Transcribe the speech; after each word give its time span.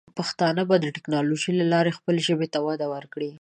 پښتانه 0.17 0.61
به 0.69 0.75
د 0.79 0.85
ټیکنالوجۍ 0.95 1.51
له 1.57 1.65
لارې 1.73 1.91
د 1.91 1.95
خپلې 1.99 2.21
ژبې 2.27 2.47
ته 2.53 2.59
وده 2.67 2.85
ورکړي. 2.93 3.29